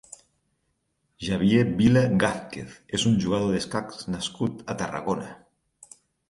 [1.25, 5.29] Xavier Vila Gázquez és un jugador d'escacs nascut a Tarragona.